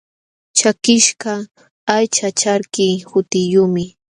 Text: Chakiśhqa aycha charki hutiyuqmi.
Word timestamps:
Chakiśhqa 0.57 1.33
aycha 1.95 2.27
charki 2.39 2.87
hutiyuqmi. 3.09 3.83